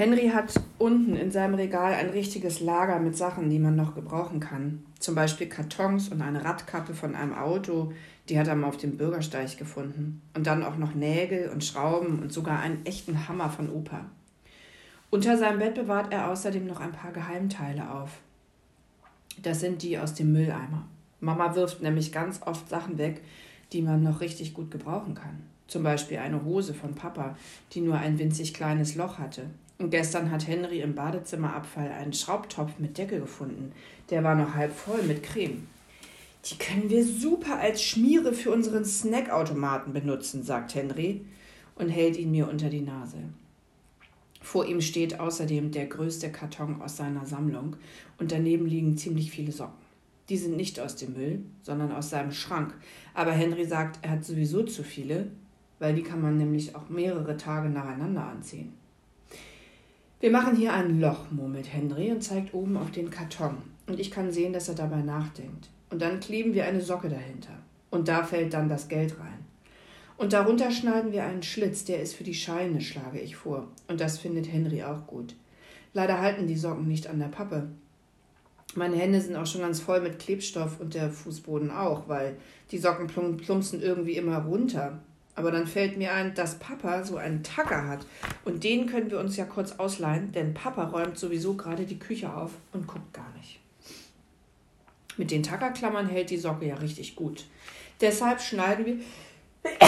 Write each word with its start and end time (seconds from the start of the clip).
Henry 0.00 0.30
hat 0.30 0.54
unten 0.78 1.14
in 1.14 1.30
seinem 1.30 1.56
Regal 1.56 1.92
ein 1.92 2.08
richtiges 2.08 2.60
Lager 2.60 2.98
mit 3.00 3.18
Sachen, 3.18 3.50
die 3.50 3.58
man 3.58 3.76
noch 3.76 3.94
gebrauchen 3.94 4.40
kann. 4.40 4.82
Zum 4.98 5.14
Beispiel 5.14 5.46
Kartons 5.46 6.08
und 6.08 6.22
eine 6.22 6.42
Radkappe 6.42 6.94
von 6.94 7.14
einem 7.14 7.34
Auto, 7.34 7.92
die 8.30 8.38
hat 8.38 8.48
er 8.48 8.56
mal 8.56 8.68
auf 8.68 8.78
dem 8.78 8.96
Bürgersteig 8.96 9.58
gefunden. 9.58 10.22
Und 10.32 10.46
dann 10.46 10.64
auch 10.64 10.78
noch 10.78 10.94
Nägel 10.94 11.50
und 11.50 11.62
Schrauben 11.62 12.20
und 12.20 12.32
sogar 12.32 12.60
einen 12.60 12.86
echten 12.86 13.28
Hammer 13.28 13.50
von 13.50 13.68
Opa. 13.68 14.06
Unter 15.10 15.36
seinem 15.36 15.58
Bett 15.58 15.74
bewahrt 15.74 16.14
er 16.14 16.30
außerdem 16.30 16.66
noch 16.66 16.80
ein 16.80 16.92
paar 16.92 17.12
Geheimteile 17.12 17.92
auf. 17.92 18.08
Das 19.42 19.60
sind 19.60 19.82
die 19.82 19.98
aus 19.98 20.14
dem 20.14 20.32
Mülleimer. 20.32 20.86
Mama 21.20 21.54
wirft 21.54 21.82
nämlich 21.82 22.10
ganz 22.10 22.40
oft 22.46 22.70
Sachen 22.70 22.96
weg, 22.96 23.20
die 23.72 23.82
man 23.82 24.02
noch 24.02 24.20
richtig 24.20 24.54
gut 24.54 24.70
gebrauchen 24.70 25.14
kann. 25.14 25.40
Zum 25.66 25.82
Beispiel 25.82 26.18
eine 26.18 26.44
Hose 26.44 26.74
von 26.74 26.94
Papa, 26.94 27.36
die 27.72 27.80
nur 27.80 27.96
ein 27.96 28.18
winzig 28.18 28.54
kleines 28.54 28.96
Loch 28.96 29.18
hatte. 29.18 29.46
Und 29.78 29.90
gestern 29.90 30.30
hat 30.30 30.46
Henry 30.46 30.80
im 30.80 30.94
Badezimmerabfall 30.94 31.90
einen 31.90 32.12
Schraubtopf 32.12 32.78
mit 32.78 32.98
Deckel 32.98 33.20
gefunden. 33.20 33.72
Der 34.10 34.22
war 34.24 34.34
noch 34.34 34.54
halb 34.54 34.74
voll 34.74 35.02
mit 35.04 35.22
Creme. 35.22 35.66
Die 36.44 36.58
können 36.58 36.90
wir 36.90 37.04
super 37.04 37.58
als 37.58 37.82
Schmiere 37.82 38.32
für 38.32 38.50
unseren 38.50 38.84
Snackautomaten 38.84 39.92
benutzen, 39.92 40.42
sagt 40.42 40.74
Henry 40.74 41.22
und 41.76 41.88
hält 41.88 42.16
ihn 42.16 42.30
mir 42.30 42.48
unter 42.48 42.68
die 42.68 42.80
Nase. 42.80 43.18
Vor 44.42 44.66
ihm 44.66 44.80
steht 44.80 45.20
außerdem 45.20 45.70
der 45.70 45.86
größte 45.86 46.32
Karton 46.32 46.80
aus 46.80 46.96
seiner 46.96 47.26
Sammlung 47.26 47.76
und 48.18 48.32
daneben 48.32 48.66
liegen 48.66 48.96
ziemlich 48.96 49.30
viele 49.30 49.52
Socken. 49.52 49.89
Die 50.30 50.38
sind 50.38 50.56
nicht 50.56 50.78
aus 50.80 50.96
dem 50.96 51.12
Müll, 51.12 51.42
sondern 51.62 51.92
aus 51.92 52.08
seinem 52.08 52.30
Schrank. 52.32 52.72
Aber 53.14 53.32
Henry 53.32 53.66
sagt, 53.66 53.98
er 54.02 54.12
hat 54.12 54.24
sowieso 54.24 54.62
zu 54.62 54.84
viele, 54.84 55.26
weil 55.80 55.94
die 55.94 56.02
kann 56.02 56.22
man 56.22 56.38
nämlich 56.38 56.76
auch 56.76 56.88
mehrere 56.88 57.36
Tage 57.36 57.68
nacheinander 57.68 58.24
anziehen. 58.24 58.72
Wir 60.20 60.30
machen 60.30 60.54
hier 60.54 60.72
ein 60.72 61.00
Loch, 61.00 61.30
murmelt 61.30 61.72
Henry 61.72 62.12
und 62.12 62.22
zeigt 62.22 62.54
oben 62.54 62.76
auf 62.76 62.90
den 62.90 63.10
Karton. 63.10 63.56
Und 63.88 63.98
ich 63.98 64.10
kann 64.10 64.30
sehen, 64.30 64.52
dass 64.52 64.68
er 64.68 64.74
dabei 64.76 65.02
nachdenkt. 65.02 65.68
Und 65.90 66.00
dann 66.00 66.20
kleben 66.20 66.54
wir 66.54 66.64
eine 66.64 66.80
Socke 66.80 67.08
dahinter. 67.08 67.58
Und 67.90 68.06
da 68.06 68.22
fällt 68.22 68.54
dann 68.54 68.68
das 68.68 68.86
Geld 68.86 69.18
rein. 69.18 69.44
Und 70.16 70.32
darunter 70.32 70.70
schneiden 70.70 71.12
wir 71.12 71.24
einen 71.24 71.42
Schlitz, 71.42 71.84
der 71.84 72.02
ist 72.02 72.14
für 72.14 72.24
die 72.24 72.34
Scheine, 72.34 72.80
schlage 72.82 73.18
ich 73.18 73.34
vor. 73.34 73.66
Und 73.88 74.00
das 74.00 74.18
findet 74.18 74.52
Henry 74.52 74.84
auch 74.84 75.06
gut. 75.06 75.34
Leider 75.92 76.20
halten 76.20 76.46
die 76.46 76.56
Socken 76.56 76.86
nicht 76.86 77.08
an 77.08 77.18
der 77.18 77.28
Pappe. 77.28 77.68
Meine 78.74 78.96
Hände 78.96 79.20
sind 79.20 79.36
auch 79.36 79.46
schon 79.46 79.62
ganz 79.62 79.80
voll 79.80 80.00
mit 80.00 80.18
Klebstoff 80.18 80.78
und 80.78 80.94
der 80.94 81.10
Fußboden 81.10 81.70
auch, 81.70 82.08
weil 82.08 82.36
die 82.70 82.78
Socken 82.78 83.08
plumpsen 83.08 83.82
irgendwie 83.82 84.16
immer 84.16 84.38
runter. 84.38 85.00
Aber 85.34 85.50
dann 85.50 85.66
fällt 85.66 85.96
mir 85.96 86.12
ein, 86.12 86.34
dass 86.34 86.58
Papa 86.58 87.02
so 87.02 87.16
einen 87.16 87.42
Tacker 87.42 87.88
hat. 87.88 88.06
Und 88.44 88.62
den 88.62 88.86
können 88.86 89.10
wir 89.10 89.18
uns 89.18 89.36
ja 89.36 89.44
kurz 89.44 89.72
ausleihen, 89.72 90.32
denn 90.32 90.54
Papa 90.54 90.84
räumt 90.84 91.18
sowieso 91.18 91.54
gerade 91.54 91.84
die 91.84 91.98
Küche 91.98 92.32
auf 92.32 92.52
und 92.72 92.86
guckt 92.86 93.12
gar 93.12 93.32
nicht. 93.36 93.58
Mit 95.16 95.30
den 95.30 95.42
Tackerklammern 95.42 96.08
hält 96.08 96.30
die 96.30 96.36
Socke 96.36 96.66
ja 96.66 96.76
richtig 96.76 97.16
gut. 97.16 97.44
Deshalb 98.00 98.40
schneiden 98.40 98.86
wir, 98.86 98.96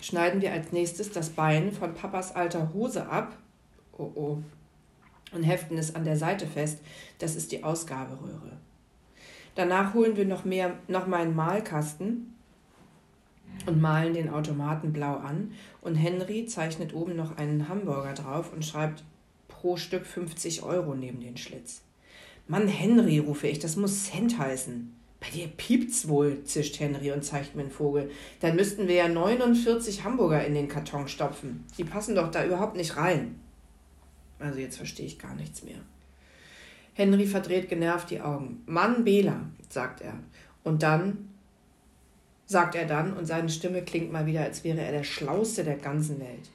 schneiden 0.00 0.42
wir 0.42 0.52
als 0.52 0.72
nächstes 0.72 1.10
das 1.10 1.30
Bein 1.30 1.72
von 1.72 1.94
Papas 1.94 2.34
alter 2.34 2.72
Hose 2.74 3.06
ab. 3.06 3.36
Oh 3.96 4.10
oh. 4.14 4.38
Und 5.34 5.42
heften 5.42 5.76
es 5.76 5.94
an 5.94 6.04
der 6.04 6.16
Seite 6.16 6.46
fest. 6.46 6.78
Das 7.18 7.36
ist 7.36 7.52
die 7.52 7.64
Ausgaberöhre. 7.64 8.58
Danach 9.54 9.94
holen 9.94 10.16
wir 10.16 10.24
noch 10.24 10.44
mehr, 10.44 10.78
noch 10.88 11.06
mal 11.06 11.22
einen 11.22 11.36
Malkasten 11.36 12.34
und 13.66 13.80
malen 13.80 14.14
den 14.14 14.30
Automaten 14.30 14.92
blau 14.92 15.16
an. 15.16 15.52
Und 15.80 15.94
Henry 15.94 16.46
zeichnet 16.46 16.94
oben 16.94 17.16
noch 17.16 17.36
einen 17.36 17.68
Hamburger 17.68 18.14
drauf 18.14 18.52
und 18.52 18.64
schreibt 18.64 19.04
pro 19.48 19.76
Stück 19.76 20.06
50 20.06 20.62
Euro 20.62 20.94
neben 20.94 21.20
den 21.20 21.36
Schlitz. 21.36 21.82
Mann, 22.46 22.68
Henry, 22.68 23.18
rufe 23.18 23.46
ich, 23.46 23.58
das 23.58 23.76
muss 23.76 24.04
Cent 24.04 24.38
heißen. 24.38 24.94
Bei 25.20 25.30
dir 25.30 25.46
piept's 25.48 26.08
wohl, 26.08 26.42
zischt 26.44 26.78
Henry 26.78 27.10
und 27.12 27.24
zeigt 27.24 27.54
mir 27.54 27.62
einen 27.62 27.70
Vogel. 27.70 28.10
Dann 28.40 28.56
müssten 28.56 28.88
wir 28.88 28.96
ja 28.96 29.08
49 29.08 30.04
Hamburger 30.04 30.44
in 30.44 30.52
den 30.52 30.68
Karton 30.68 31.08
stopfen. 31.08 31.64
Die 31.78 31.84
passen 31.84 32.14
doch 32.14 32.30
da 32.30 32.44
überhaupt 32.44 32.76
nicht 32.76 32.98
rein. 32.98 33.40
Also 34.44 34.60
jetzt 34.60 34.76
verstehe 34.76 35.06
ich 35.06 35.18
gar 35.18 35.34
nichts 35.34 35.62
mehr. 35.62 35.78
Henry 36.92 37.26
verdreht 37.26 37.68
genervt 37.68 38.10
die 38.10 38.20
Augen. 38.20 38.62
Mann, 38.66 39.04
Bela, 39.04 39.40
sagt 39.68 40.00
er. 40.00 40.14
Und 40.62 40.82
dann, 40.82 41.30
sagt 42.46 42.74
er 42.74 42.86
dann, 42.86 43.14
und 43.14 43.26
seine 43.26 43.48
Stimme 43.48 43.82
klingt 43.82 44.12
mal 44.12 44.26
wieder, 44.26 44.42
als 44.42 44.62
wäre 44.62 44.80
er 44.80 44.92
der 44.92 45.04
Schlauste 45.04 45.64
der 45.64 45.76
ganzen 45.76 46.20
Welt. 46.20 46.50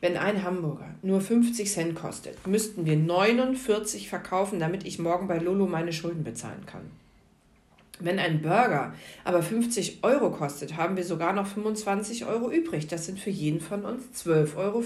Wenn 0.00 0.16
ein 0.18 0.42
Hamburger 0.42 0.94
nur 1.02 1.20
50 1.20 1.70
Cent 1.70 1.94
kostet, 1.94 2.46
müssten 2.46 2.84
wir 2.84 2.96
49 2.96 4.08
verkaufen, 4.08 4.58
damit 4.58 4.84
ich 4.84 4.98
morgen 4.98 5.28
bei 5.28 5.38
Lolo 5.38 5.66
meine 5.66 5.94
Schulden 5.94 6.24
bezahlen 6.24 6.66
kann. 6.66 6.90
Wenn 8.00 8.18
ein 8.18 8.42
Burger 8.42 8.92
aber 9.22 9.42
50 9.42 10.00
Euro 10.02 10.30
kostet, 10.30 10.76
haben 10.76 10.96
wir 10.96 11.04
sogar 11.04 11.32
noch 11.32 11.46
25 11.46 12.26
Euro 12.26 12.50
übrig. 12.50 12.88
Das 12.88 13.06
sind 13.06 13.18
für 13.20 13.30
jeden 13.30 13.60
von 13.60 13.84
uns 13.84 14.04
12,50 14.26 14.56
Euro. 14.56 14.82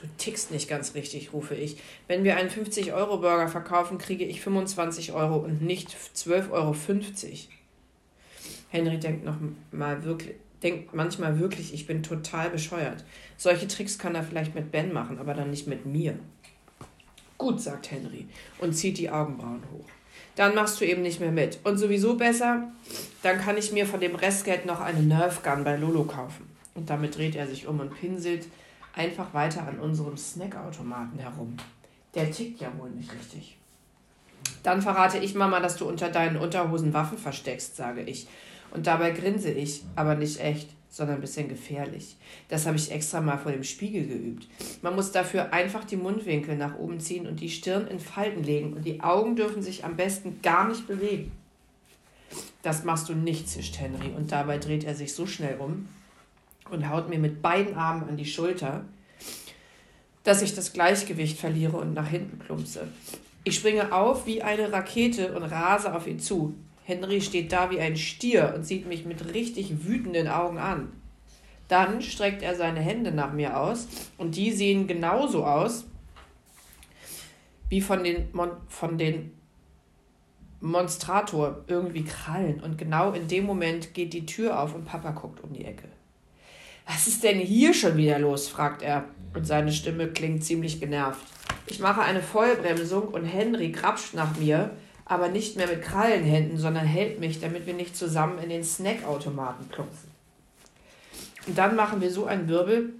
Du 0.00 0.06
tickst 0.16 0.52
nicht 0.52 0.68
ganz 0.68 0.94
richtig, 0.94 1.32
rufe 1.32 1.56
ich. 1.56 1.76
Wenn 2.06 2.22
wir 2.22 2.36
einen 2.36 2.50
50-Euro-Burger 2.50 3.48
verkaufen, 3.48 3.98
kriege 3.98 4.24
ich 4.24 4.40
25 4.40 5.12
Euro 5.12 5.36
und 5.36 5.60
nicht 5.60 5.96
12,50 6.14 6.50
Euro. 6.52 6.76
Henry 8.70 8.98
denkt 8.98 9.24
noch 9.24 9.36
mal 9.72 10.04
wirklich, 10.04 10.36
denkt 10.62 10.94
manchmal 10.94 11.40
wirklich, 11.40 11.74
ich 11.74 11.86
bin 11.86 12.04
total 12.04 12.50
bescheuert. 12.50 13.04
Solche 13.36 13.66
Tricks 13.66 13.98
kann 13.98 14.14
er 14.14 14.22
vielleicht 14.22 14.54
mit 14.54 14.70
Ben 14.70 14.92
machen, 14.92 15.18
aber 15.18 15.34
dann 15.34 15.50
nicht 15.50 15.66
mit 15.66 15.84
mir. 15.84 16.16
Gut, 17.36 17.60
sagt 17.60 17.90
Henry 17.90 18.26
und 18.58 18.74
zieht 18.74 18.98
die 18.98 19.10
Augenbrauen 19.10 19.62
hoch. 19.72 19.86
Dann 20.36 20.54
machst 20.54 20.80
du 20.80 20.84
eben 20.84 21.02
nicht 21.02 21.18
mehr 21.18 21.32
mit. 21.32 21.58
Und 21.64 21.78
sowieso 21.78 22.14
besser, 22.14 22.70
dann 23.24 23.38
kann 23.38 23.56
ich 23.56 23.72
mir 23.72 23.86
von 23.86 23.98
dem 23.98 24.14
Restgeld 24.14 24.66
noch 24.66 24.80
eine 24.80 25.02
Nerf 25.02 25.42
Gun 25.42 25.64
bei 25.64 25.76
Lolo 25.76 26.04
kaufen. 26.04 26.48
Und 26.76 26.88
damit 26.88 27.16
dreht 27.16 27.34
er 27.34 27.48
sich 27.48 27.66
um 27.66 27.80
und 27.80 27.98
pinselt 28.00 28.46
einfach 28.94 29.32
weiter 29.34 29.66
an 29.66 29.78
unserem 29.78 30.16
Snackautomaten 30.16 31.18
herum. 31.18 31.56
Der 32.14 32.30
tickt 32.30 32.60
ja 32.60 32.70
wohl 32.78 32.90
nicht 32.90 33.12
richtig. 33.12 33.56
Dann 34.62 34.82
verrate 34.82 35.18
ich 35.18 35.34
Mama, 35.34 35.60
dass 35.60 35.76
du 35.76 35.88
unter 35.88 36.08
deinen 36.08 36.36
Unterhosen 36.36 36.92
Waffen 36.92 37.18
versteckst, 37.18 37.76
sage 37.76 38.02
ich. 38.02 38.26
Und 38.70 38.86
dabei 38.86 39.12
grinse 39.12 39.50
ich, 39.50 39.82
aber 39.96 40.14
nicht 40.14 40.40
echt, 40.40 40.68
sondern 40.90 41.16
ein 41.16 41.20
bisschen 41.20 41.48
gefährlich. 41.48 42.16
Das 42.48 42.66
habe 42.66 42.76
ich 42.76 42.90
extra 42.90 43.20
mal 43.20 43.38
vor 43.38 43.52
dem 43.52 43.64
Spiegel 43.64 44.06
geübt. 44.06 44.46
Man 44.82 44.94
muss 44.94 45.12
dafür 45.12 45.52
einfach 45.52 45.84
die 45.84 45.96
Mundwinkel 45.96 46.56
nach 46.56 46.76
oben 46.78 47.00
ziehen 47.00 47.26
und 47.26 47.40
die 47.40 47.50
Stirn 47.50 47.86
in 47.86 48.00
Falten 48.00 48.42
legen 48.42 48.72
und 48.72 48.84
die 48.84 49.00
Augen 49.00 49.36
dürfen 49.36 49.62
sich 49.62 49.84
am 49.84 49.96
besten 49.96 50.40
gar 50.42 50.68
nicht 50.68 50.86
bewegen. 50.86 51.32
Das 52.62 52.84
machst 52.84 53.08
du 53.08 53.14
nicht, 53.14 53.48
zischt 53.48 53.78
Henry 53.78 54.10
und 54.14 54.32
dabei 54.32 54.58
dreht 54.58 54.84
er 54.84 54.94
sich 54.94 55.14
so 55.14 55.26
schnell 55.26 55.58
um 55.58 55.88
und 56.70 56.88
haut 56.88 57.08
mir 57.08 57.18
mit 57.18 57.42
beiden 57.42 57.74
Armen 57.74 58.08
an 58.08 58.16
die 58.16 58.24
Schulter, 58.24 58.84
dass 60.24 60.42
ich 60.42 60.54
das 60.54 60.72
Gleichgewicht 60.72 61.38
verliere 61.38 61.76
und 61.76 61.94
nach 61.94 62.08
hinten 62.08 62.38
plumpse. 62.38 62.88
Ich 63.44 63.56
springe 63.56 63.92
auf 63.92 64.26
wie 64.26 64.42
eine 64.42 64.72
Rakete 64.72 65.34
und 65.34 65.44
rase 65.44 65.94
auf 65.94 66.06
ihn 66.06 66.20
zu. 66.20 66.54
Henry 66.84 67.20
steht 67.20 67.52
da 67.52 67.70
wie 67.70 67.80
ein 67.80 67.96
Stier 67.96 68.52
und 68.54 68.64
sieht 68.64 68.86
mich 68.86 69.04
mit 69.04 69.34
richtig 69.34 69.86
wütenden 69.86 70.28
Augen 70.28 70.58
an. 70.58 70.92
Dann 71.68 72.00
streckt 72.00 72.42
er 72.42 72.54
seine 72.54 72.80
Hände 72.80 73.12
nach 73.12 73.32
mir 73.32 73.58
aus 73.58 73.88
und 74.16 74.36
die 74.36 74.52
sehen 74.52 74.86
genauso 74.86 75.44
aus 75.44 75.84
wie 77.68 77.80
von 77.80 78.04
den, 78.04 78.28
Mon 78.32 78.50
von 78.68 78.96
den 78.96 79.32
Monstrator, 80.60 81.64
irgendwie 81.66 82.04
Krallen. 82.04 82.60
Und 82.60 82.78
genau 82.78 83.12
in 83.12 83.28
dem 83.28 83.44
Moment 83.44 83.94
geht 83.94 84.12
die 84.12 84.26
Tür 84.26 84.60
auf 84.60 84.74
und 84.74 84.84
Papa 84.84 85.10
guckt 85.10 85.42
um 85.42 85.52
die 85.52 85.64
Ecke. 85.64 85.88
Was 86.88 87.06
ist 87.06 87.22
denn 87.22 87.38
hier 87.38 87.72
schon 87.72 87.96
wieder 87.96 88.18
los? 88.18 88.48
fragt 88.48 88.82
er 88.82 89.04
und 89.34 89.46
seine 89.46 89.72
Stimme 89.72 90.08
klingt 90.08 90.42
ziemlich 90.42 90.80
genervt. 90.80 91.24
Ich 91.66 91.78
mache 91.78 92.00
eine 92.00 92.22
Vollbremsung 92.22 93.08
und 93.08 93.24
Henry 93.24 93.70
grapscht 93.70 94.14
nach 94.14 94.36
mir 94.36 94.72
aber 95.08 95.28
nicht 95.28 95.56
mehr 95.56 95.66
mit 95.66 95.82
Krallenhänden, 95.82 96.58
sondern 96.58 96.84
hält 96.84 97.18
mich, 97.18 97.40
damit 97.40 97.66
wir 97.66 97.74
nicht 97.74 97.96
zusammen 97.96 98.38
in 98.38 98.50
den 98.50 98.62
Snackautomaten 98.62 99.66
plumpsen. 99.68 100.10
Und 101.46 101.56
dann 101.56 101.76
machen 101.76 102.02
wir 102.02 102.10
so 102.10 102.26
einen 102.26 102.46
Wirbel, 102.46 102.92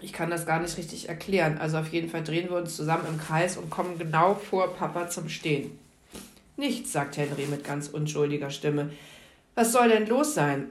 ich 0.00 0.12
kann 0.12 0.30
das 0.30 0.46
gar 0.46 0.60
nicht 0.60 0.78
richtig 0.78 1.08
erklären. 1.08 1.58
Also 1.58 1.76
auf 1.76 1.88
jeden 1.88 2.08
Fall 2.08 2.22
drehen 2.22 2.48
wir 2.48 2.56
uns 2.56 2.76
zusammen 2.76 3.04
im 3.08 3.18
Kreis 3.18 3.56
und 3.56 3.68
kommen 3.68 3.98
genau 3.98 4.34
vor 4.34 4.74
Papa 4.74 5.10
zum 5.10 5.28
Stehen. 5.28 5.76
Nichts, 6.56 6.92
sagt 6.92 7.16
Henry 7.16 7.46
mit 7.46 7.64
ganz 7.64 7.88
unschuldiger 7.88 8.50
Stimme. 8.50 8.90
Was 9.56 9.72
soll 9.72 9.88
denn 9.88 10.06
los 10.06 10.34
sein? 10.34 10.68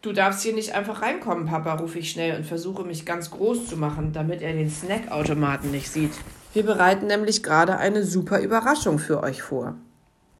Du 0.00 0.12
darfst 0.12 0.42
hier 0.42 0.54
nicht 0.54 0.76
einfach 0.76 1.02
reinkommen, 1.02 1.46
Papa, 1.46 1.74
rufe 1.74 1.98
ich 1.98 2.12
schnell 2.12 2.36
und 2.36 2.46
versuche 2.46 2.84
mich 2.84 3.04
ganz 3.04 3.32
groß 3.32 3.66
zu 3.66 3.76
machen, 3.76 4.12
damit 4.12 4.42
er 4.42 4.52
den 4.52 4.70
Snackautomaten 4.70 5.72
nicht 5.72 5.90
sieht. 5.90 6.12
Wir 6.54 6.62
bereiten 6.62 7.06
nämlich 7.06 7.42
gerade 7.42 7.78
eine 7.78 8.04
super 8.04 8.40
Überraschung 8.40 9.00
für 9.00 9.22
euch 9.22 9.42
vor. 9.42 9.74